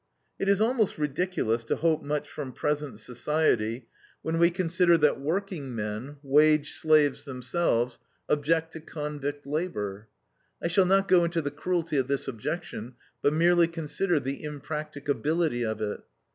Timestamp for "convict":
8.79-9.45